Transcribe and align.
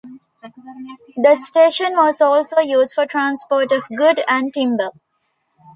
The 1.15 1.35
station 1.35 1.93
was 1.95 2.21
also 2.21 2.57
used 2.59 2.93
for 2.95 3.05
transport 3.05 3.71
of 3.71 3.83
good 3.95 4.19
and 4.27 4.51
timber. 4.51 4.89